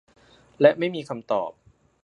[0.61, 1.51] และไม่มีคำตอบ